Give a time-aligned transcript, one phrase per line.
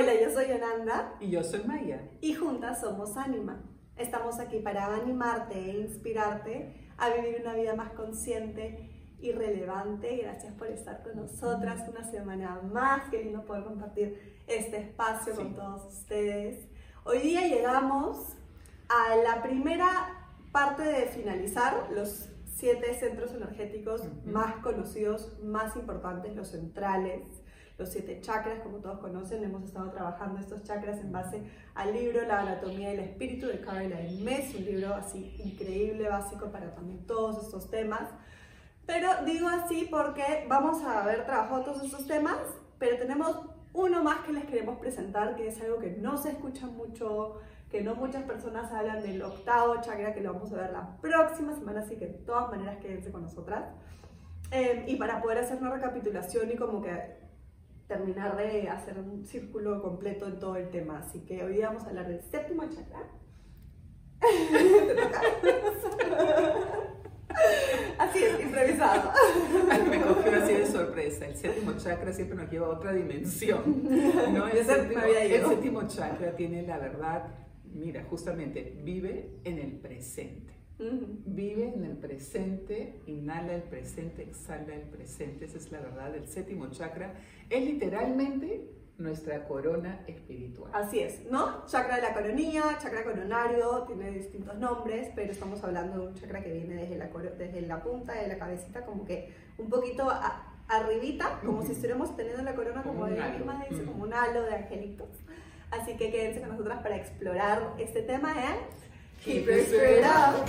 [0.00, 1.14] Hola, yo soy Yolanda.
[1.20, 2.00] Y yo soy Maya.
[2.22, 3.60] Y juntas somos Anima.
[3.96, 10.16] Estamos aquí para animarte e inspirarte a vivir una vida más consciente y relevante.
[10.22, 13.10] Gracias por estar con nosotras una semana más.
[13.10, 16.66] Qué lindo poder compartir este espacio con todos ustedes.
[17.04, 18.38] Hoy día llegamos
[18.88, 26.48] a la primera parte de finalizar los siete centros energéticos más conocidos, más importantes, los
[26.48, 27.39] centrales
[27.80, 31.42] los siete chakras, como todos conocen, hemos estado trabajando estos chakras en base
[31.74, 36.74] al libro La anatomía del espíritu de Caroline Mess, un libro así increíble, básico para
[36.74, 38.02] también todos estos temas.
[38.84, 42.36] Pero digo así porque vamos a haber trabajado todos estos temas,
[42.78, 43.40] pero tenemos
[43.72, 47.80] uno más que les queremos presentar, que es algo que no se escucha mucho, que
[47.80, 51.80] no muchas personas hablan del octavo chakra, que lo vamos a ver la próxima semana,
[51.80, 53.64] así que de todas maneras quédense con nosotras.
[54.50, 57.19] Eh, y para poder hacer una recapitulación y como que
[57.90, 61.00] terminar de hacer un círculo completo en todo el tema.
[61.00, 63.02] Así que hoy vamos a hablar del séptimo chakra.
[67.98, 69.10] así es, improvisado.
[69.90, 71.26] me cogió así de sorpresa.
[71.26, 73.82] El séptimo chakra siempre nos lleva a otra dimensión.
[74.32, 74.46] ¿no?
[74.52, 77.24] El, séptimo, el séptimo chakra tiene la verdad,
[77.64, 80.59] mira, justamente vive en el presente.
[81.26, 85.44] Vive en el presente, inhala el presente, exhala el presente.
[85.44, 87.14] Esa es la verdad del séptimo chakra.
[87.50, 90.70] Es literalmente nuestra corona espiritual.
[90.74, 91.66] Así es, ¿no?
[91.66, 96.42] Chakra de la coronilla, chakra coronario, tiene distintos nombres, pero estamos hablando de un chakra
[96.42, 100.10] que viene desde la, desde la punta de la cabecita, como que un poquito
[100.68, 104.54] arribita, como si estuviéramos teniendo la corona como, de misma dice, como un halo de
[104.54, 105.08] angelitos.
[105.70, 108.56] Así que quédense con nosotras para explorar este tema, ¿eh?
[109.22, 110.46] Keep your up.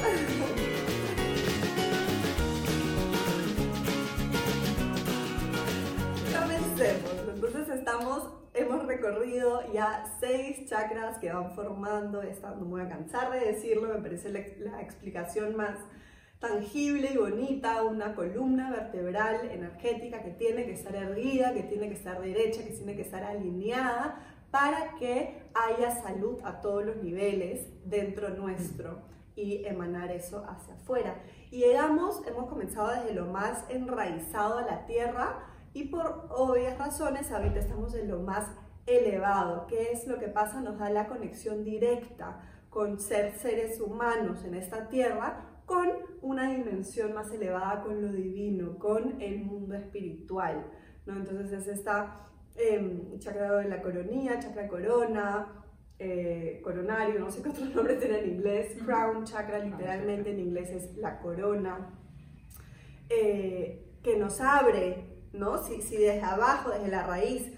[6.32, 7.12] Comencemos.
[7.36, 12.88] Entonces estamos, hemos recorrido ya seis chakras que van formando esta, no me voy a
[12.88, 15.78] cansar de decirlo, me parece la explicación más
[16.40, 21.96] tangible y bonita, una columna vertebral energética que tiene que estar erguida, que tiene que
[21.96, 24.18] estar derecha, que tiene que estar alineada
[24.52, 29.00] para que haya salud a todos los niveles dentro nuestro
[29.36, 31.16] y emanar eso hacia afuera.
[31.50, 35.40] Y llegamos, hemos comenzado desde lo más enraizado a la tierra
[35.74, 38.48] y por obvias razones ahorita estamos en lo más
[38.86, 39.68] elevado.
[39.68, 40.60] ¿Qué es lo que pasa?
[40.60, 45.90] Nos da la conexión directa con ser seres humanos en esta tierra con
[46.22, 50.66] una dimensión más elevada con lo divino, con el mundo espiritual.
[51.06, 51.16] ¿no?
[51.16, 55.62] Entonces es esta eh, chakra de la coronilla, chakra corona,
[56.00, 60.72] eh, coronario, no sé qué otros nombres tiene en inglés, crown chakra literalmente en inglés
[60.72, 61.90] es la corona,
[63.10, 65.58] eh, que nos abre, ¿no?
[65.60, 67.52] Si, si desde abajo, desde la raíz,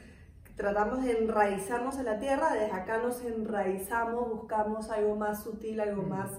[0.56, 6.04] tratamos de enraizarnos en la tierra, desde acá nos enraizamos, buscamos algo más sutil, algo
[6.04, 6.32] más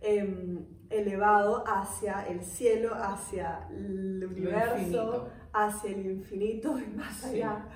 [0.00, 7.68] em, elevado hacia el cielo, hacia el universo, hacia el infinito y más allá.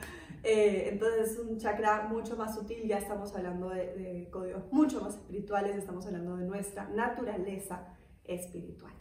[0.43, 5.15] Eh, entonces es un chakra mucho más sutil, ya estamos hablando de, códigos mucho más
[5.15, 8.93] espirituales, estamos hablando de nuestra naturaleza espiritual.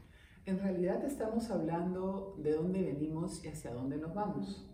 [0.46, 4.70] En realidad estamos hablando de dónde venimos y hacia dónde nos vamos.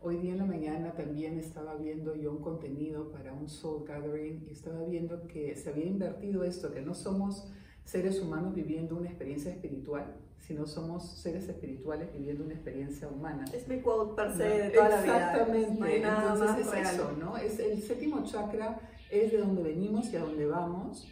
[0.00, 4.44] Hoy día en la mañana también estaba viendo yo un contenido para un Soul Gathering
[4.48, 7.52] y estaba viendo que se había invertido esto, que no somos
[7.88, 13.46] seres humanos viviendo una experiencia espiritual, sino somos seres espirituales viviendo una experiencia humana.
[13.54, 15.30] Es mi quote per se de toda la vida.
[15.30, 15.96] Exactamente.
[15.96, 17.38] Entonces es eso, ¿no?
[17.38, 18.78] Es el séptimo chakra
[19.10, 21.08] es de donde venimos y a donde vamos.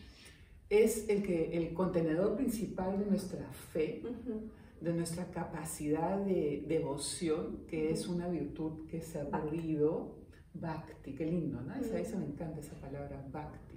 [0.68, 4.02] Es el que el contenedor principal de nuestra fe,
[4.78, 10.14] de nuestra capacidad de devoción, que es una virtud que se ha perdido.
[10.52, 11.74] Bhakti, qué lindo, ¿no?
[11.74, 13.76] Esa, esa me encanta esa palabra, bhakti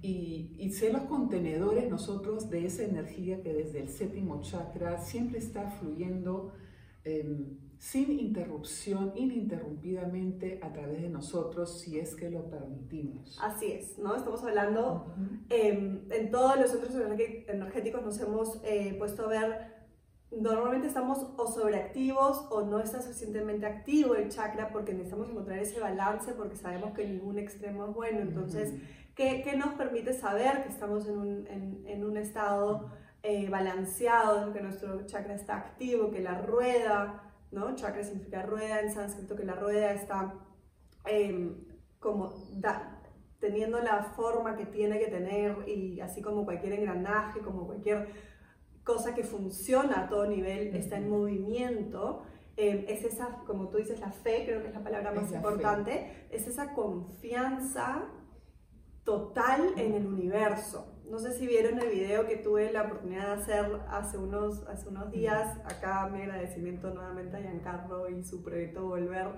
[0.00, 5.38] y, y, ser los contenedores nosotros de esa energía que desde el séptimo chakra siempre
[5.38, 6.52] está fluyendo
[7.04, 13.38] em, sin interrupción, ininterrumpidamente a través de nosotros si es que lo permitimos.
[13.40, 14.16] Así es, ¿no?
[14.16, 15.14] Estamos hablando,
[15.48, 19.78] em, en todos los otros energéticos nos hemos eh, puesto a ver
[20.30, 25.80] normalmente estamos o sobreactivos o no está suficientemente activo el chakra porque necesitamos encontrar ese
[25.80, 28.20] balance porque sabemos que ningún extremo es bueno.
[28.20, 28.74] Entonces,
[29.18, 32.88] ¿Qué, nos permite saber que estamos en un, en, un estado
[33.24, 37.74] eh, balanceado, que nuestro chakra está activo, que la rueda, ¿no?
[37.74, 40.34] Chakra significa rueda en sánscrito, que la rueda está
[41.04, 41.52] em,
[41.98, 42.32] como
[43.40, 48.12] teniendo la forma que tiene que tener y así como cualquier engranaje, como cualquier
[48.84, 52.22] cosa que funciona a todo nivel, está en movimiento.
[52.56, 56.28] eh, es esa, como tú dices, la fe, creo que es la palabra más importante,
[56.30, 58.12] es esa confianza
[59.08, 60.86] total en el universo.
[61.10, 64.86] No sé si vieron el video que tuve la oportunidad de hacer hace unos, hace
[64.86, 65.56] unos días.
[65.64, 69.28] Acá mi agradecimiento nuevamente a Giancarlo y su proyecto Volver.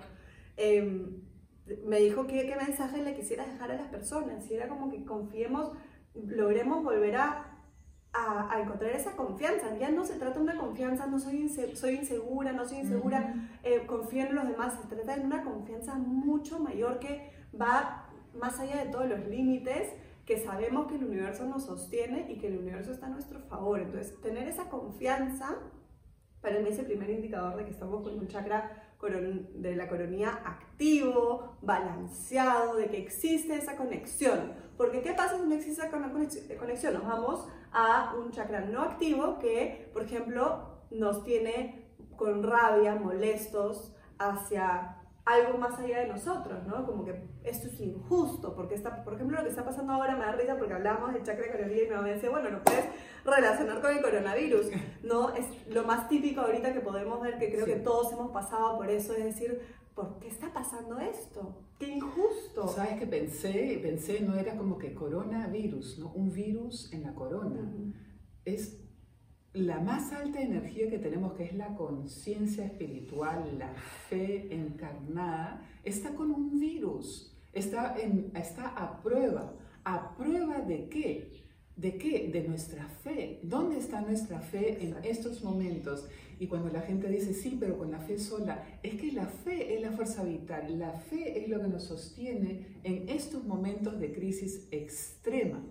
[0.56, 1.22] Em,
[1.86, 4.50] me dijo que qué mensaje le quisiera dejar a las personas.
[4.50, 5.70] Y era como que confiemos,
[6.14, 7.46] logremos volver a
[8.12, 9.76] a, encontrar esa confianza.
[9.78, 13.86] Ya no se trata de una confianza, no soy, soy insegura, no soy insegura, eh,
[13.86, 14.74] confío en los demás.
[14.82, 19.92] Se trata de una confianza mucho mayor que va más allá de todos los límites,
[20.24, 23.80] que sabemos que el universo nos sostiene y que el universo está a nuestro favor.
[23.80, 25.58] Entonces, tener esa confianza,
[26.40, 30.28] para mí es el primer indicador de que estamos con un chakra de la coronía
[30.44, 34.52] activo, balanceado, de que existe esa conexión.
[34.76, 36.94] Porque ¿qué pasa si no existe esa conexión?
[36.94, 43.94] Nos vamos a un chakra no activo que, por ejemplo, nos tiene con rabia, molestos
[44.18, 46.86] hacia algo más allá de nosotros, ¿no?
[46.86, 47.14] Como que
[47.44, 50.56] esto es injusto, porque está, por ejemplo, lo que está pasando ahora me da risa
[50.56, 52.84] porque hablamos del chakra coronilla y me decía, bueno, no puedes
[53.24, 54.66] relacionar con el coronavirus,
[55.02, 55.34] ¿no?
[55.34, 58.90] Es lo más típico ahorita que podemos ver, que creo que todos hemos pasado por
[58.90, 59.60] eso, es decir,
[59.94, 61.64] ¿por qué está pasando esto?
[61.78, 62.68] ¡Qué injusto!
[62.68, 63.78] ¿Sabes que pensé?
[63.82, 66.12] Pensé, no era como que coronavirus, ¿no?
[66.12, 67.72] Un virus en la corona.
[68.44, 68.79] Es
[69.52, 73.72] la más alta energía que tenemos, que es la conciencia espiritual, la
[74.08, 79.54] fe encarnada, está con un virus, está, en, está a prueba.
[79.84, 81.40] ¿A prueba de qué?
[81.74, 82.28] ¿De qué?
[82.28, 83.40] De nuestra fe.
[83.42, 86.06] ¿Dónde está nuestra fe en estos momentos?
[86.38, 89.74] Y cuando la gente dice, sí, pero con la fe sola, es que la fe
[89.74, 94.12] es la fuerza vital, la fe es lo que nos sostiene en estos momentos de
[94.12, 95.62] crisis extrema.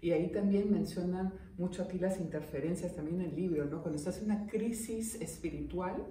[0.00, 3.82] Y ahí también mencionan mucho aquí las interferencias también en el libro, ¿no?
[3.82, 6.06] Cuando estás en una crisis espiritual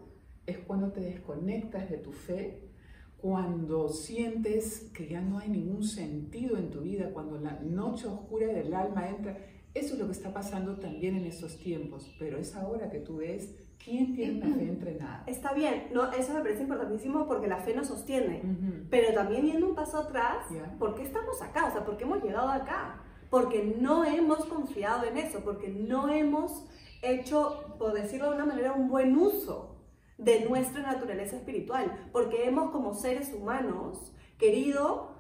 [0.46, 2.70] es cuando te desconectas de tu fe,
[3.18, 8.48] cuando sientes que ya no hay ningún sentido en tu vida, cuando la noche oscura
[8.48, 9.38] del alma entra.
[9.74, 13.18] Eso es lo que está pasando también en estos tiempos, pero es ahora que tú
[13.18, 15.24] ves quién tiene la fe entrenada.
[15.28, 18.42] Está bien, no, eso me parece importantísimo porque la fe nos sostiene,
[18.90, 20.46] pero también viendo un paso atrás,
[20.80, 21.68] ¿por qué estamos acá?
[21.68, 23.04] O sea, ¿por qué hemos llegado acá?
[23.30, 26.66] Porque no hemos confiado en eso, porque no hemos
[27.02, 29.76] hecho, por decirlo de una manera, un buen uso
[30.18, 35.12] de nuestra naturaleza espiritual, porque hemos como seres humanos querido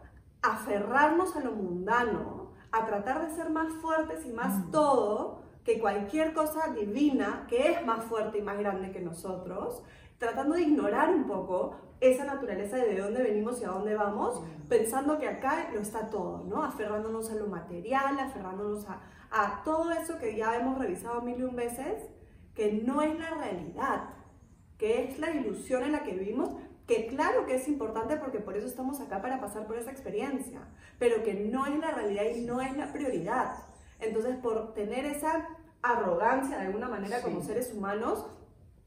[0.41, 4.71] aferrarnos a lo mundano, a tratar de ser más fuertes y más mm.
[4.71, 9.83] todo que cualquier cosa divina que es más fuerte y más grande que nosotros,
[10.19, 14.43] tratando de ignorar un poco esa naturaleza de, de dónde venimos y a dónde vamos,
[14.69, 16.63] pensando que acá lo está todo, ¿no?
[16.63, 19.01] Aferrándonos a lo material, aferrándonos a,
[19.31, 22.03] a todo eso que ya hemos revisado mil y un veces,
[22.53, 24.09] que no es la realidad,
[24.77, 26.55] que es la ilusión en la que vivimos,
[26.87, 30.61] que claro que es importante porque por eso estamos acá para pasar por esa experiencia,
[30.97, 33.55] pero que no es la realidad y no es la prioridad.
[33.99, 35.47] Entonces, por tener esa
[35.81, 38.25] arrogancia de alguna manera como seres humanos,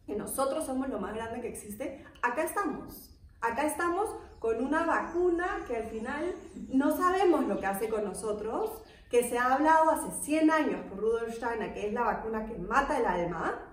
[0.06, 3.10] que nosotros somos lo más grande que existe, acá estamos.
[3.40, 4.08] Acá estamos
[4.38, 6.34] con una vacuna que al final
[6.68, 10.98] no sabemos lo que hace con nosotros, que se ha hablado hace 100 años por
[10.98, 13.68] Rudolf Steiner, que es la vacuna que mata el alma,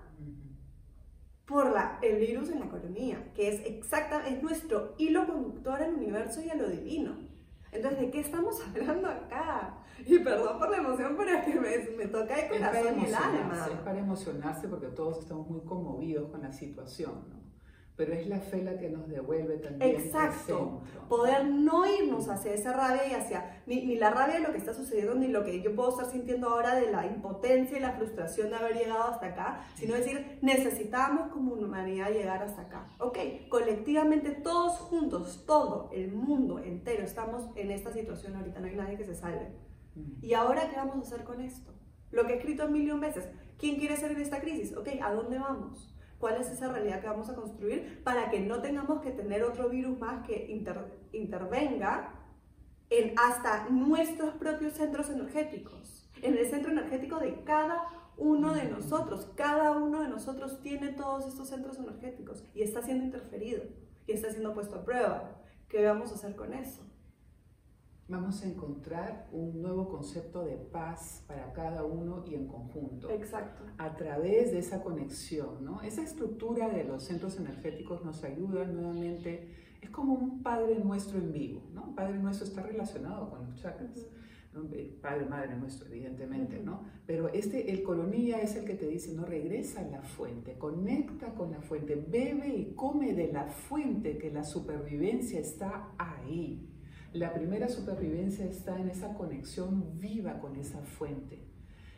[1.46, 5.94] por la, el virus en la economía, que es exacta, es nuestro hilo conductor al
[5.94, 7.29] universo y a lo divino.
[7.72, 9.74] Entonces, ¿de qué estamos hablando acá?
[10.04, 13.14] Y perdón por la emoción, pero es que me, me toca el corazón y el
[13.14, 13.68] alma.
[13.70, 17.39] Es para emocionarse porque todos estamos muy conmovidos con la situación, ¿no?
[17.96, 19.96] Pero es la fe la que nos devuelve también.
[19.96, 20.80] Exacto.
[21.08, 24.58] Poder no irnos hacia esa rabia y hacia ni, ni, la rabia de lo que
[24.58, 27.92] está sucediendo, ni lo que yo puedo estar sintiendo ahora de la impotencia y la
[27.92, 32.90] frustración de haber llegado hasta acá, sino decir, necesitamos como humanidad llegar hasta acá.
[32.98, 33.18] Ok,
[33.48, 38.96] colectivamente todos juntos, todo el mundo entero, estamos en esta situación ahorita, no hay nadie
[38.96, 39.52] que se salve.
[40.22, 41.72] ¿Y ahora qué vamos a hacer con esto?
[42.10, 43.28] Lo que he escrito un veces.
[43.58, 44.76] ¿Quién quiere ser en esta crisis?
[44.76, 45.94] Ok, ¿a dónde vamos?
[46.20, 49.70] ¿Cuál es esa realidad que vamos a construir para que no tengamos que tener otro
[49.70, 50.46] virus más que
[51.12, 52.14] intervenga
[52.90, 56.10] en hasta nuestros propios centros energéticos?
[56.20, 59.28] En el centro energético de cada uno de nosotros.
[59.34, 63.62] Cada uno de nosotros tiene todos estos centros energéticos y está siendo interferido
[64.06, 65.40] y está siendo puesto a prueba.
[65.68, 66.82] ¿Qué vamos a hacer con eso?
[68.10, 73.08] Vamos a encontrar un nuevo concepto de paz para cada uno y en conjunto.
[73.10, 73.62] Exacto.
[73.78, 75.80] A través de esa conexión, ¿no?
[75.82, 79.48] Esa estructura de los centros energéticos nos ayuda nuevamente,
[79.80, 81.94] es como un Padre Nuestro en vivo, ¿no?
[81.94, 83.96] Padre Nuestro está relacionado con los chakras.
[84.72, 86.82] eh, Padre, Madre nuestro, evidentemente, ¿no?
[87.06, 91.34] Pero este, el colonía es el que te dice, no, regresa a la fuente, conecta
[91.34, 96.66] con la fuente, bebe y come de la fuente, que la supervivencia está ahí.
[97.12, 101.40] La primera supervivencia está en esa conexión viva con esa fuente.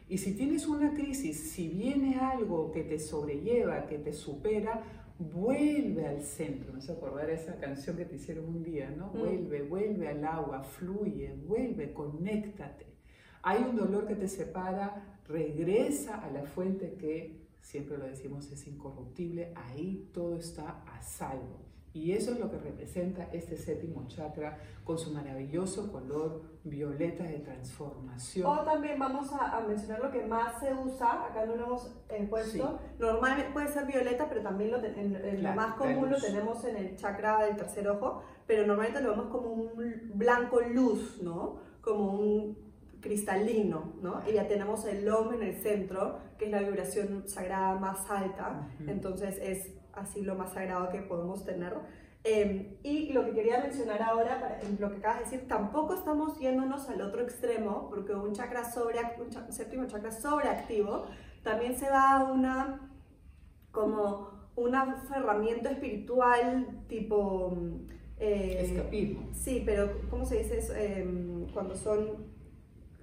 [0.08, 4.82] Y si tienes una crisis, si viene algo que te sobrelleva, que te supera,
[5.18, 6.72] vuelve al centro.
[6.72, 9.08] Me hace acordar esa canción que te hicieron un día, ¿no?
[9.08, 9.18] Mm.
[9.18, 12.86] Vuelve, vuelve al agua, fluye, vuelve, conéctate.
[13.42, 18.66] Hay un dolor que te separa, regresa a la fuente que, siempre lo decimos, es
[18.66, 19.52] incorruptible.
[19.56, 21.71] Ahí todo está a salvo.
[21.94, 27.40] Y eso es lo que representa este séptimo chakra con su maravilloso color violeta de
[27.40, 28.46] transformación.
[28.46, 32.26] O también vamos a, mencionar lo que más se usa, acá no lo hemos eh,
[32.28, 36.76] puesto, normalmente puede ser violeta, pero también lo, en, lo más común lo tenemos en
[36.76, 41.58] el chakra del tercer ojo, pero normalmente lo vemos como un blanco luz, ¿no?
[41.82, 42.72] Como un
[43.02, 44.22] cristalino, ¿no?
[44.26, 48.68] Y ya tenemos el OM en el centro, que es la vibración sagrada más alta,
[48.86, 51.74] entonces es así lo más sagrado que podemos tener.
[52.24, 55.94] Em, y lo que quería mencionar ahora, para, en lo que acabas de decir, tampoco
[55.94, 61.06] estamos yéndonos al otro extremo, porque un chakra sobre, un, séptimo chakra sobreactivo
[61.42, 62.90] también se va a una,
[63.72, 67.56] como un aferramiento espiritual tipo...
[68.18, 69.28] Eh, Escapismo.
[69.32, 70.74] Sí, pero ¿cómo se dice eso?
[70.76, 72.31] Em, cuando son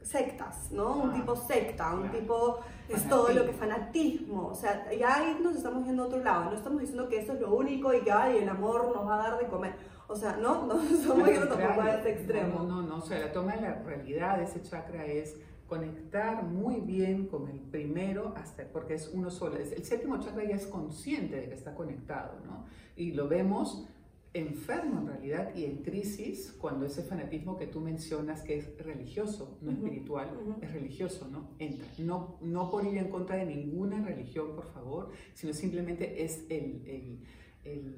[0.03, 0.95] sectas, ¿no?
[0.95, 5.55] Un tipo secta, un tipo es todo lo que fanatismo, o sea, ya ahí nos
[5.55, 8.11] estamos yendo a otro lado, no estamos diciendo que esto es lo único y que
[8.11, 9.75] ay, el amor nos va a dar de comer,
[10.07, 12.63] o sea, no, no estamos yendo tampoco a ese extremo.
[12.63, 15.37] No, no, no, o sea, la toma de la realidad de ese chakra es
[15.67, 20.55] conectar muy bien con el primero, hasta, porque es uno solo, el séptimo chakra ya
[20.55, 22.65] es consciente de que está conectado, ¿no?
[22.95, 23.87] Y lo vemos
[24.33, 29.57] enfermo en realidad y en crisis cuando ese fanatismo que tú mencionas que es religioso,
[29.61, 30.29] no espiritual,
[30.61, 31.49] es religioso, ¿no?
[31.57, 31.87] Entra.
[31.97, 37.19] No, no por ir en contra de ninguna religión, por favor, sino simplemente es el,
[37.63, 37.95] el,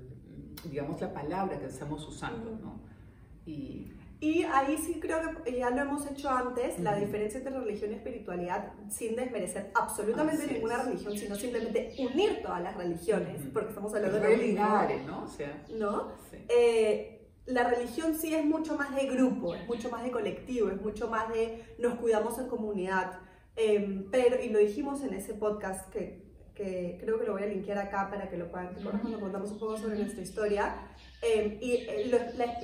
[0.70, 2.80] digamos, la palabra que estamos usando, ¿no?
[3.46, 7.92] Y y ahí sí creo que ya lo hemos hecho antes, la diferencia entre religión
[7.92, 13.92] y espiritualidad, sin desmerecer absolutamente ninguna religión, sino simplemente unir todas las religiones, porque estamos
[13.96, 15.08] hablando de religión.
[15.08, 15.24] ¿no?
[15.24, 16.12] O sea, ¿no?
[16.50, 20.80] Eh, la religión sí es mucho más de grupo, es mucho más de colectivo, es
[20.80, 23.20] mucho más de nos cuidamos en comunidad.
[23.56, 26.24] Em, pero, y lo dijimos en ese podcast que,
[26.54, 29.52] que, creo que lo voy a linkear acá para que lo puedan recordar cuando contamos
[29.52, 30.76] un poco sobre nuestra historia,
[31.24, 32.10] Em, y eh,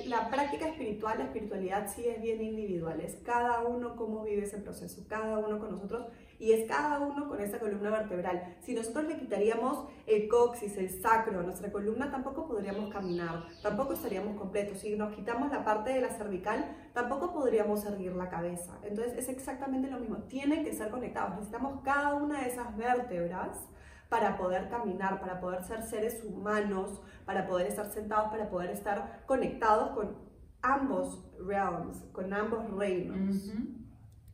[0.06, 4.58] la, práctica espiritual, la espiritualidad sí es bien individual, es cada uno cómo vive ese
[4.58, 6.08] proceso, cada uno con nosotros
[6.40, 8.56] y es cada uno con esa columna vertebral.
[8.62, 14.36] Si nosotros le quitaríamos el coxis, el sacro nuestra columna, tampoco podríamos caminar, tampoco estaríamos
[14.36, 14.80] completos.
[14.80, 18.76] Si nos quitamos la parte de la cervical, tampoco podríamos erguir la cabeza.
[18.82, 23.68] Entonces es exactamente lo mismo, tienen que ser conectados, necesitamos cada una de esas vértebras
[24.08, 29.24] para poder caminar, para poder ser seres humanos, para poder estar sentados, para poder estar
[29.26, 30.16] conectados con
[30.62, 33.52] ambos realms, con ambos reinos.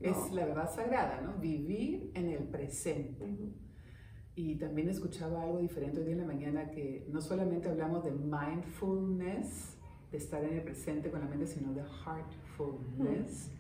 [0.00, 1.34] Es la verdad sagrada, ¿no?
[1.38, 3.54] Vivir en el presente.
[4.36, 9.78] Y también escuchaba algo diferente hoy en la mañana que no solamente hablamos de mindfulness,
[10.10, 13.50] de estar en el presente con la mente, sino de heartfulness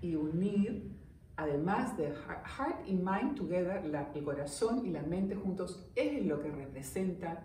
[0.00, 1.01] y unir
[1.42, 6.50] además de heart y mind together, el corazón y la mente juntos es lo que
[6.50, 7.44] representa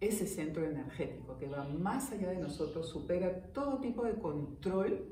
[0.00, 5.06] ese centro energético que va más allá de nosotros, supera todo tipo de control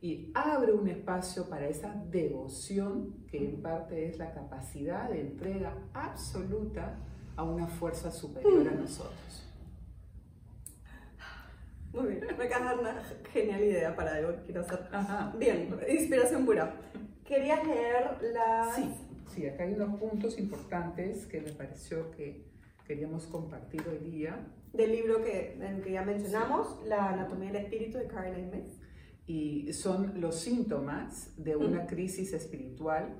[0.00, 5.74] y abre un espacio para esa devoción que en parte es la capacidad de entrega
[5.92, 6.98] absoluta
[7.36, 9.46] a una fuerza superior a nosotros.
[11.92, 14.80] Muy bien, me acaba de dar una genial idea para algo que quiero hacer.
[15.38, 16.74] Bien, inspiración pura.
[17.26, 18.72] ¿Querías leer la...?
[18.74, 18.90] Sí,
[19.34, 22.46] sí, acá hay unos puntos importantes que me pareció que
[22.86, 24.46] queríamos compartir hoy día.
[24.72, 28.82] Del libro que, que ya mencionamos, La anatomía del espíritu de Caroline Smith.
[29.26, 33.16] Y son los síntomas de una crisis espiritual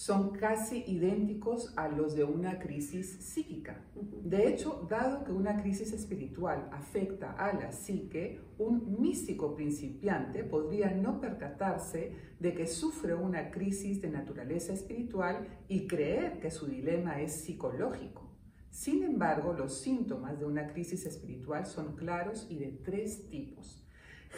[0.00, 3.84] son casi idénticos a los de una crisis psíquica.
[4.24, 10.90] De hecho, dado que una crisis espiritual afecta a la psique, un místico principiante podría
[10.90, 17.20] no percatarse de que sufre una crisis de naturaleza espiritual y creer que su dilema
[17.20, 18.26] es psicológico.
[18.70, 23.86] Sin embargo, los síntomas de una crisis espiritual son claros y de tres tipos.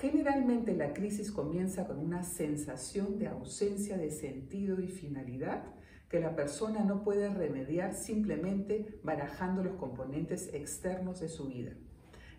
[0.01, 5.65] Generalmente la crisis comienza con una sensación de ausencia de sentido y finalidad
[6.09, 11.73] que la persona no puede remediar simplemente barajando los componentes externos de su vida.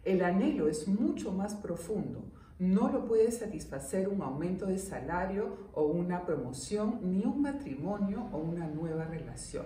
[0.03, 5.86] El anhelo es mucho más profundo, No lo puede satisfacer un aumento de salario o
[5.86, 9.65] una promoción, ni un matrimonio o una nueva relación.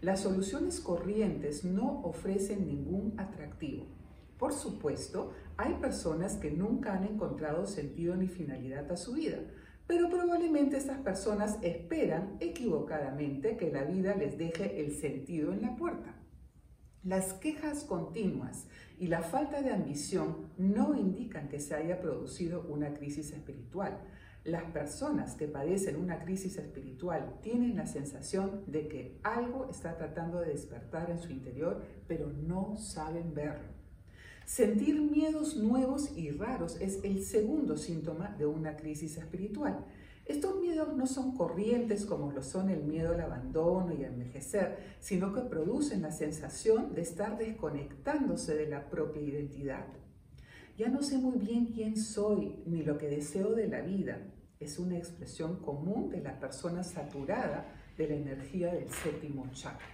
[0.00, 3.97] Las soluciones corrientes no ofrecen ningún atractivo.
[4.38, 9.38] Por supuesto, hay personas que nunca han encontrado sentido ni finalidad a su vida,
[9.88, 15.74] pero probablemente estas personas esperan equivocadamente que la vida les deje el sentido en la
[15.74, 16.14] puerta.
[17.02, 18.68] Las quejas continuas
[18.98, 23.98] y la falta de ambición no indican que se haya producido una crisis espiritual.
[24.44, 30.40] Las personas que padecen una crisis espiritual tienen la sensación de que algo está tratando
[30.40, 33.77] de despertar en su interior, pero no saben verlo.
[34.48, 39.84] Sentir miedos nuevos y raros es el segundo síntoma de una crisis espiritual.
[40.24, 44.78] Estos miedos no son corrientes como lo son el miedo al abandono y a envejecer,
[45.00, 49.84] sino que producen la sensación de estar desconectándose de la propia identidad.
[50.78, 54.32] Ya no sé muy bien quién soy ni lo que deseo de la vida.
[54.60, 59.84] Es una expresión común de la persona saturada de la energía del séptimo chakra.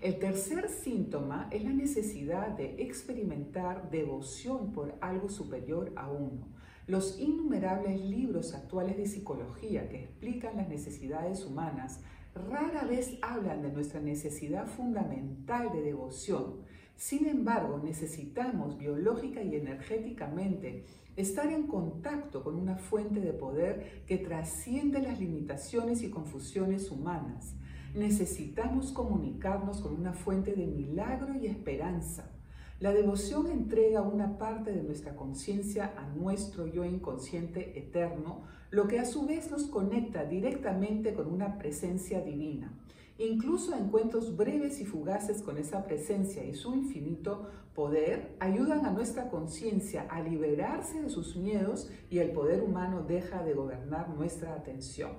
[0.00, 6.48] El tercer síntoma es la necesidad de experimentar devoción por algo superior a uno.
[6.86, 12.00] Los innumerables libros actuales de psicología que explican las necesidades humanas
[12.34, 16.56] rara vez hablan de nuestra necesidad fundamental de devoción.
[16.96, 20.84] Sin embargo, necesitamos biológica y energéticamente
[21.16, 27.54] estar en contacto con una fuente de poder que trasciende las limitaciones y confusiones humanas
[27.96, 32.30] necesitamos comunicarnos con una fuente de milagro y esperanza.
[32.78, 39.00] La devoción entrega una parte de nuestra conciencia a nuestro yo inconsciente eterno, lo que
[39.00, 42.70] a su vez nos conecta directamente con una presencia divina.
[43.18, 49.30] Incluso encuentros breves y fugaces con esa presencia y su infinito poder ayudan a nuestra
[49.30, 55.12] conciencia a liberarse de sus miedos y el poder humano deja de gobernar nuestra atención.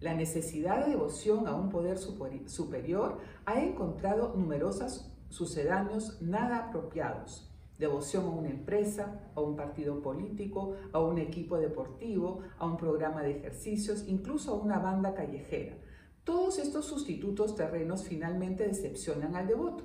[0.00, 7.52] La necesidad de devoción a un poder superior ha encontrado numerosos sucedáneos nada apropiados.
[7.78, 13.22] Devoción a una empresa, a un partido político, a un equipo deportivo, a un programa
[13.22, 15.76] de ejercicios, incluso a una banda callejera.
[16.22, 19.84] Todos estos sustitutos terrenos finalmente decepcionan al devoto.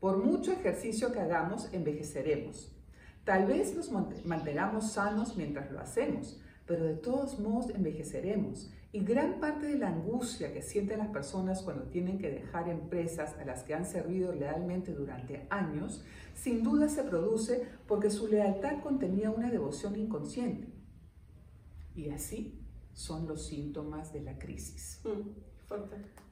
[0.00, 2.72] Por mucho ejercicio que hagamos, envejeceremos.
[3.22, 9.40] Tal vez nos mantengamos sanos mientras lo hacemos, pero de todos modos envejeceremos y gran
[9.40, 13.62] parte de la angustia que sienten las personas cuando tienen que dejar empresas a las
[13.62, 19.50] que han servido lealmente durante años, sin duda se produce porque su lealtad contenía una
[19.50, 20.68] devoción inconsciente.
[21.94, 22.60] Y así
[22.92, 25.00] son los síntomas de la crisis.
[25.04, 25.30] Mm,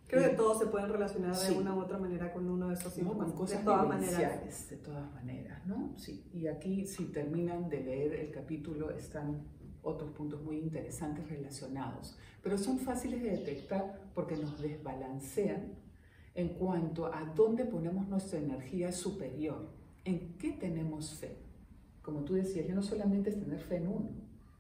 [0.07, 2.93] Creo que todos se pueden relacionar de una u otra manera con uno de estos
[2.93, 3.29] síntomas.
[3.29, 4.69] Con cosas de todas maneras.
[4.69, 5.95] De todas maneras, ¿no?
[5.97, 6.29] Sí.
[6.35, 9.45] Y aquí, si terminan de leer el capítulo, están
[9.83, 15.75] otros puntos muy interesantes relacionados, pero son fáciles de detectar porque nos desbalancean
[16.35, 19.69] en cuanto a dónde ponemos nuestra energía superior,
[20.05, 21.37] en qué tenemos fe.
[22.03, 24.11] Como tú decías, ya no solamente es tener fe en uno,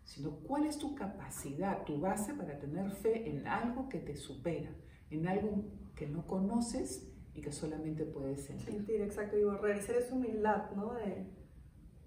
[0.04, 4.70] sino cuál es tu capacidad, tu base para tener fe en algo que te supera,
[5.10, 8.74] en algo que no conoces y que solamente puedes sentir.
[8.74, 9.38] Sentir, exacto.
[9.38, 10.94] Y realizar esa humildad, ¿no?
[10.94, 11.26] De,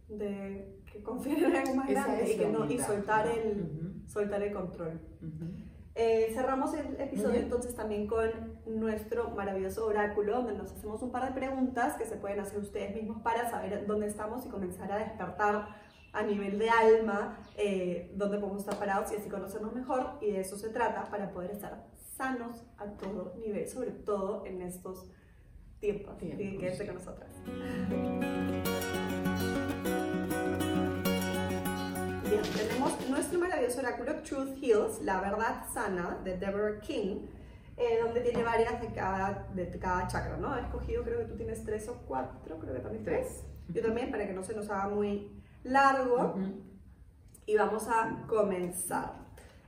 [0.08, 4.54] de que confiar en algo más grande y, que no, y soltar, el, soltar el
[4.54, 5.00] control.
[5.96, 8.30] Eh, cerramos el episodio entonces también con
[8.66, 12.96] nuestro maravilloso oráculo, donde nos hacemos un par de preguntas que se pueden hacer ustedes
[12.96, 15.68] mismos para saber dónde estamos y comenzar a despertar
[16.12, 20.18] a nivel de alma, eh, dónde podemos estar parados y así conocernos mejor.
[20.22, 24.62] Y de eso se trata para poder estar sanos a todo nivel, sobre todo en
[24.62, 25.12] estos
[25.80, 26.18] tiempos.
[26.18, 26.60] tiempos.
[26.60, 27.32] Quédense con nosotras.
[32.54, 37.28] Tenemos nuestro maravilloso oráculo Truth Heals, la verdad sana, de Deborah King,
[37.78, 40.56] eh, donde tiene varias de cada, de cada chakra, ¿no?
[40.56, 43.44] He escogido, creo que tú tienes tres o cuatro, creo que también tres.
[43.70, 45.32] Yo también, para que no se nos haga muy
[45.64, 46.36] largo.
[47.46, 49.24] Y vamos a comenzar.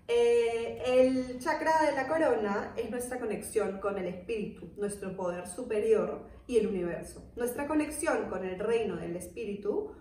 [0.08, 6.28] Eh, el chakra de la corona es nuestra conexión con el espíritu, nuestro poder superior
[6.46, 7.32] y el universo.
[7.36, 9.92] Nuestra conexión con el reino del espíritu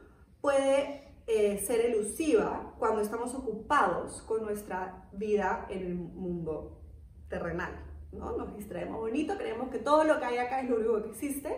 [0.43, 6.83] puede eh, ser elusiva cuando estamos ocupados con nuestra vida en el mundo
[7.29, 7.73] terrenal.
[8.13, 8.37] ¿no?
[8.37, 11.57] Nos distraemos bonito, creemos que todo lo que hay acá es lo único que existe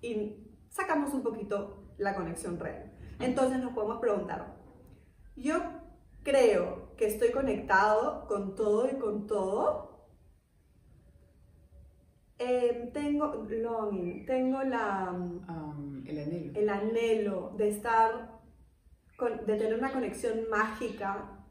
[0.00, 2.92] y sacamos un poquito la conexión real.
[3.18, 4.56] Entonces nos podemos preguntar,
[5.36, 5.58] yo
[6.22, 9.90] creo que estoy conectado con todo y con todo.
[12.38, 16.58] Eh, tengo longing, tengo la, um, el, anhelo.
[16.58, 18.29] el anhelo de estar
[19.28, 21.44] de tener una conexión mágica,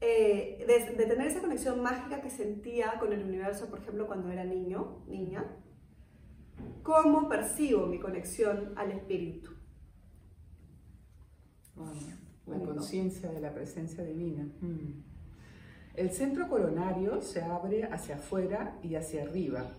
[0.00, 4.30] eh, de, de, tener esa conexión mágica que sentía con el universo, por ejemplo, cuando
[4.30, 5.44] era niño, niña,
[6.82, 9.50] cómo percibo mi conexión al espíritu.
[12.46, 14.44] la conciencia de la presencia divina.
[14.60, 15.02] Mm.
[15.94, 19.70] El centro coronario se abre hacia afuera y hacia arriba,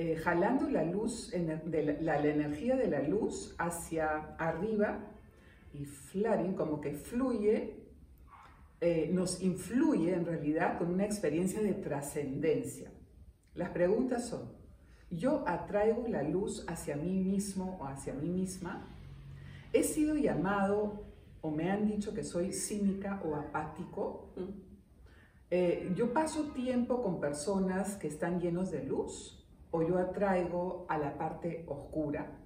[0.00, 5.00] eh, jalando la luz, de la, energía de la luz hacia arriba
[5.74, 7.82] y flaring, como que fluye,
[8.80, 12.92] eh, nos influye en realidad con una experiencia de trascendencia.
[13.56, 14.52] Las preguntas son,
[15.10, 18.86] ¿yo atraigo la luz hacia mí mismo o hacia mí misma?
[19.72, 21.08] ¿He sido llamado
[21.40, 24.32] o me han dicho que soy cínica o apático?
[24.36, 24.68] Mm.
[25.50, 29.37] Eh, ¿Yo paso tiempo con personas que están llenos de luz?
[29.70, 32.38] O yo atraigo a la parte oscura.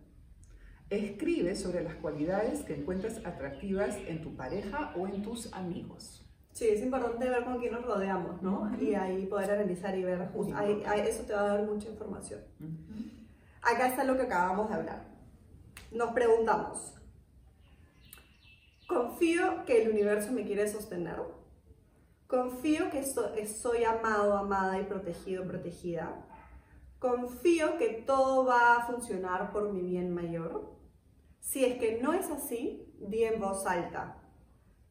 [0.91, 6.27] Escribe sobre las cualidades que encuentras atractivas en tu pareja o en tus amigos.
[6.53, 8.71] Sí, es importante ver con quién nos rodeamos, ¿no?
[8.79, 10.29] Y ahí poder analizar y ver,
[11.07, 12.41] eso te va a dar mucha información.
[13.63, 15.07] Acá está lo que acabamos de hablar.
[15.93, 16.95] Nos preguntamos,
[18.87, 21.17] ¿confío que el universo me quiere sostener?
[22.27, 23.03] ¿Confío que
[23.47, 26.27] soy amado, amada y protegido, protegida?
[27.03, 30.71] Confío que todo va a funcionar por mi bien mayor.
[31.41, 34.23] Si es que no es así, di en voz alta.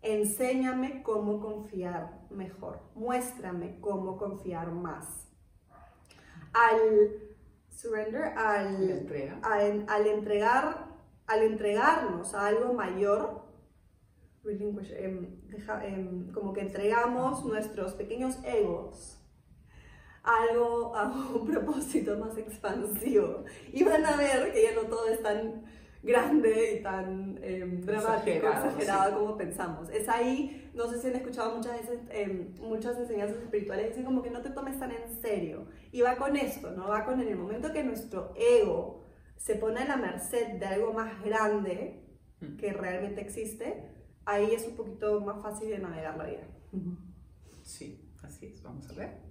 [0.01, 2.81] Enséñame cómo confiar mejor.
[2.95, 5.29] Muéstrame cómo confiar más.
[6.51, 7.13] Al
[7.69, 8.75] surrender, al,
[9.87, 10.87] al, entregar,
[11.27, 13.45] al entregarnos a algo mayor,
[14.43, 15.39] em,
[15.83, 19.20] em, como que entregamos nuestros pequeños egos
[20.23, 23.43] algo a un propósito más expansivo.
[23.71, 25.63] Y van a ver que ya no todo es tan
[26.03, 29.89] grande y tan em, dramático, exagerado, como pensamos.
[29.89, 34.23] Es ahí, no sé si han escuchado muchas veces, em, muchas enseñanzas espirituales, dicen como
[34.23, 35.67] que no te tomes tan en serio.
[35.91, 36.87] Y va con esto, ¿no?
[36.87, 39.05] Va con en el momento que nuestro ego
[39.37, 42.03] se pone a la merced de algo más grande
[42.39, 42.57] mm.
[42.57, 43.89] que realmente existe,
[44.25, 46.47] ahí es un poquito más fácil de navegar la vida.
[47.63, 48.61] Sí, así es.
[48.63, 49.30] Vamos a ver.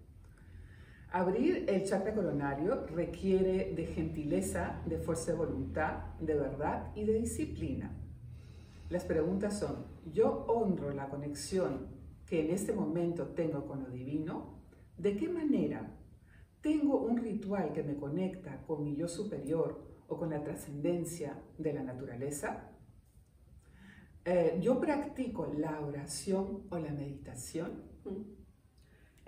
[1.12, 7.14] Abrir el chakra coronario requiere de gentileza, de fuerza de voluntad, de verdad y de
[7.14, 7.96] disciplina.
[8.90, 11.88] Las preguntas son, ¿yo honro la conexión
[12.26, 14.60] que en este momento tengo con lo divino?
[14.96, 15.96] ¿De qué manera?
[16.60, 21.72] ¿Tengo un ritual que me conecta con mi yo superior o con la trascendencia de
[21.72, 22.70] la naturaleza?
[24.24, 27.82] Eh, ¿Yo practico la oración o la meditación?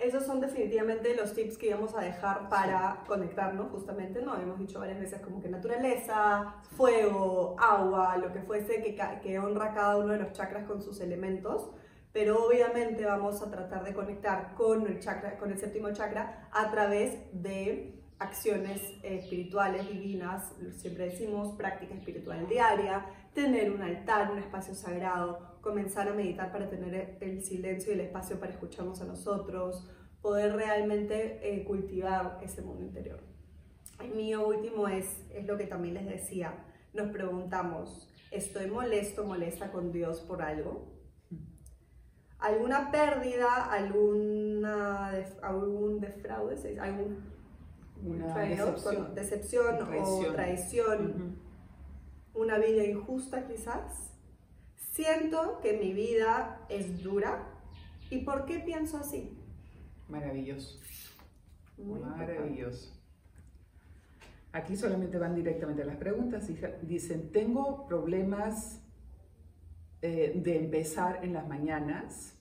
[0.03, 4.35] Esos son definitivamente los tips que íbamos a dejar para conectarnos, justamente, ¿no?
[4.37, 9.73] Hemos dicho varias veces como que naturaleza, fuego, agua, lo que fuese que, que honra
[9.73, 11.71] cada uno de los chakras con sus elementos,
[12.13, 16.71] pero obviamente vamos a tratar de conectar con el, chakra, con el séptimo chakra a
[16.73, 24.75] través de acciones espirituales divinas, siempre decimos práctica espiritual diaria, tener un altar, un espacio
[24.75, 29.89] sagrado, comenzar a meditar para tener el silencio y el espacio para escucharnos a nosotros,
[30.21, 33.21] poder realmente eh, cultivar ese mundo interior.
[34.01, 36.55] El mío último es, es lo que también les decía,
[36.93, 40.93] nos preguntamos, ¿estoy molesto, molesta con Dios por algo?
[42.39, 47.33] ¿Alguna pérdida, alguna, algún defraude, algún
[48.05, 51.37] una decepción, decepción o traición,
[52.35, 54.11] una vida injusta quizás.
[54.77, 57.49] Siento que mi vida es dura.
[58.11, 59.39] ¿Y por qué pienso así?
[60.09, 60.79] Maravilloso.
[61.79, 62.93] Maravilloso.
[64.53, 66.47] Aquí solamente van directamente las preguntas.
[66.83, 68.83] Dicen, tengo problemas
[70.03, 72.35] eh, de empezar en las mañanas.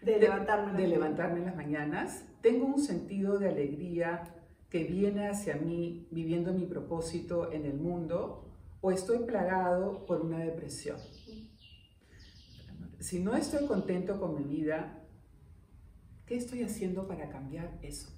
[0.00, 2.24] De, levantarme, de levantarme en las mañanas.
[2.40, 4.22] Tengo un sentido de alegría
[4.70, 8.51] que viene hacia mí viviendo mi propósito en el mundo
[8.82, 10.98] o estoy plagado por una depresión.
[12.98, 14.98] Si no estoy contento con mi vida,
[16.26, 18.08] ¿qué estoy haciendo para cambiar eso?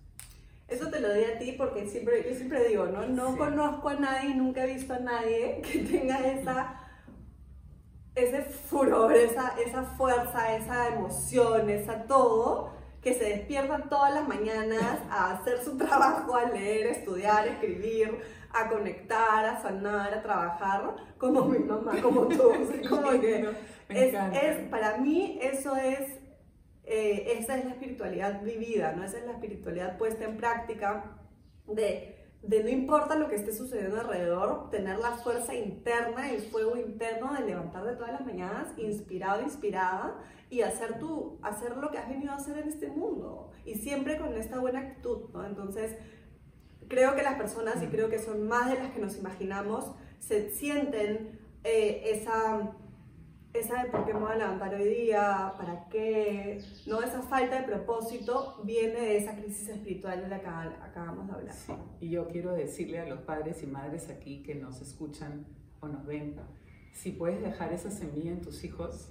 [0.66, 3.94] Eso te lo doy a ti porque siempre, yo siempre digo, no, no conozco a
[3.96, 6.80] nadie, nunca he visto a nadie que tenga esa,
[8.14, 12.72] ese furor, esa, esa fuerza, esa emoción, esa todo,
[13.02, 18.18] que se despiertan todas las mañanas a hacer su trabajo, a leer, estudiar, escribir,
[18.54, 22.52] a conectar, a sanar, a trabajar, como mi mamá, como tú.
[22.88, 23.48] como que
[23.88, 26.00] es, para mí eso es,
[26.84, 29.04] eh, esa es la espiritualidad vivida, ¿no?
[29.04, 31.16] Esa es la espiritualidad puesta en práctica
[31.66, 32.14] de
[32.46, 37.32] de no importa lo que esté sucediendo alrededor, tener la fuerza interna, el fuego interno
[37.32, 40.14] de levantarte todas las mañanas, inspirado, inspirada,
[40.50, 43.50] y hacer, tu, hacer lo que has venido a hacer en este mundo.
[43.64, 45.44] Y siempre con esta buena actitud, ¿no?
[45.44, 45.96] Entonces,
[46.88, 50.50] creo que las personas, y creo que son más de las que nos imaginamos, se
[50.50, 52.74] sienten eh, esa
[53.54, 57.60] esa de por qué me voy a levantar hoy día, para qué, no esa falta
[57.60, 61.54] de propósito viene de esa crisis espiritual de la que acabamos de hablar.
[61.54, 61.72] Sí.
[62.00, 65.46] Y yo quiero decirle a los padres y madres aquí que nos escuchan
[65.80, 66.34] o nos ven,
[66.92, 69.10] si puedes dejar esa semilla en tus hijos,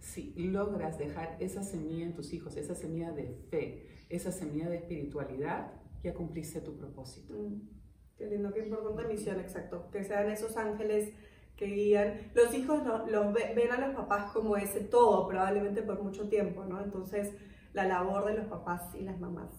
[0.00, 4.76] si logras dejar esa semilla en tus hijos, esa semilla de fe, esa semilla de
[4.76, 5.72] espiritualidad,
[6.04, 7.34] ya cumpliste tu propósito.
[7.34, 7.68] Mm,
[8.16, 9.90] qué lindo, qué importante misión, exacto.
[9.90, 11.12] Que sean esos ángeles
[11.56, 12.30] que guían.
[12.34, 16.82] Los hijos los ven a los papás como ese todo, probablemente por mucho tiempo, ¿no?
[16.82, 17.32] Entonces,
[17.72, 19.50] la labor de los papás y las mamás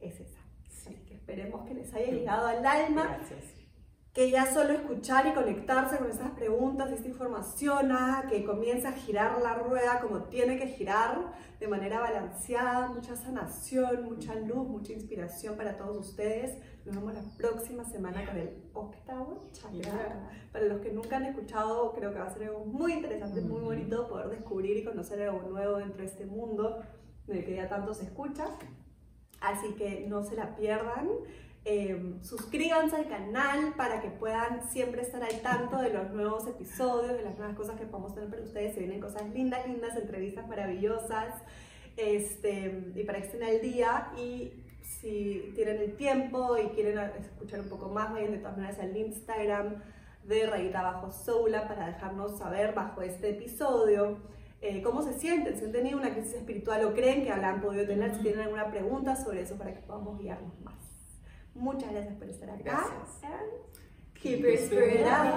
[0.00, 0.40] es esa.
[0.66, 3.16] Así que esperemos que les haya llegado al alma.
[3.16, 3.63] Gracias
[4.14, 7.92] que ya solo escuchar y conectarse con esas preguntas, esta información,
[8.30, 14.04] que comience a girar la rueda como tiene que girar, de manera balanceada, mucha sanación,
[14.04, 16.56] mucha luz, mucha inspiración para todos ustedes.
[16.84, 20.30] Nos vemos la próxima semana con el octavo chakra.
[20.52, 23.62] Para los que nunca han escuchado, creo que va a ser algo muy interesante, muy
[23.62, 26.78] bonito poder descubrir y conocer algo nuevo dentro de este mundo
[27.26, 28.46] en el que ya tanto se escucha.
[29.40, 31.08] Así que no se la pierdan.
[31.66, 37.16] Em, suscríbanse al canal para que puedan siempre estar al tanto de los nuevos episodios,
[37.16, 38.74] de las nuevas cosas que podemos tener para ustedes.
[38.74, 41.42] Se vienen cosas lindas, lindas, entrevistas maravillosas
[41.96, 44.12] este, y para que estén al día.
[44.18, 48.78] Y si tienen el tiempo y quieren escuchar un poco más, vayan de todas maneras
[48.80, 49.82] al Instagram
[50.24, 54.18] de Rayita Bajo Soula para dejarnos saber bajo este episodio.
[54.60, 57.62] Eh, cómo se sienten, si han tenido una crisis espiritual o creen que la han
[57.62, 60.83] podido tener, si tienen alguna pregunta sobre eso para que podamos guiarnos más.
[61.54, 62.62] Muchas gracias por estar acá.
[62.62, 63.20] Gracias.
[64.24, 65.34] keep your spirit up.